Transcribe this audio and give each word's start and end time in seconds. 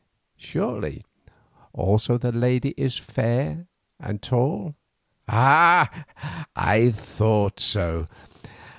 Surely 0.37 1.05
also 1.73 2.17
the 2.17 2.31
lady 2.31 2.69
is 2.75 2.97
fair 2.97 3.67
and 3.99 4.19
tall? 4.23 4.73
Ah! 5.27 6.43
I 6.55 6.89
thought 6.89 7.59
so. 7.59 8.07